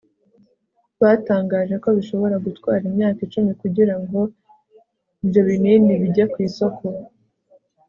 batangaje 1.01 1.75
ko 1.83 1.87
bishobora 1.97 2.35
gutwara 2.45 2.83
imyaka 2.91 3.19
icumi 3.25 3.51
kugira 3.61 3.93
ngo 4.01 4.19
ibyo 5.23 5.41
binini 5.49 5.91
bijye 6.01 6.23
ku 6.31 6.37
isoko 6.47 6.83